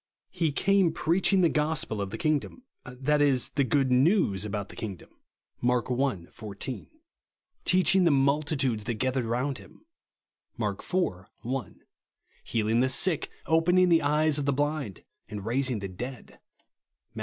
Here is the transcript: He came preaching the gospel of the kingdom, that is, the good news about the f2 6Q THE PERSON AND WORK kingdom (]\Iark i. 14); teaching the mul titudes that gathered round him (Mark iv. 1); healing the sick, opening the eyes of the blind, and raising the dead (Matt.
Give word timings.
He 0.31 0.51
came 0.51 0.93
preaching 0.93 1.41
the 1.41 1.47
gospel 1.47 2.01
of 2.01 2.09
the 2.09 2.17
kingdom, 2.17 2.63
that 2.85 3.21
is, 3.21 3.49
the 3.49 3.63
good 3.63 3.91
news 3.91 4.45
about 4.45 4.69
the 4.69 4.75
f2 4.75 4.79
6Q 4.79 4.97
THE 4.97 5.05
PERSON 5.05 5.17
AND 5.61 5.69
WORK 5.69 5.85
kingdom 5.85 5.99
(]\Iark 5.99 6.25
i. 6.27 6.31
14); 6.31 6.87
teaching 7.65 8.03
the 8.05 8.09
mul 8.09 8.41
titudes 8.41 8.85
that 8.85 8.95
gathered 8.95 9.25
round 9.25 9.59
him 9.59 9.85
(Mark 10.57 10.81
iv. 10.83 11.25
1); 11.43 11.81
healing 12.43 12.79
the 12.79 12.89
sick, 12.89 13.29
opening 13.45 13.89
the 13.89 14.01
eyes 14.01 14.39
of 14.39 14.45
the 14.45 14.53
blind, 14.53 15.03
and 15.29 15.45
raising 15.45 15.77
the 15.77 15.87
dead 15.87 16.39
(Matt. 17.13 17.19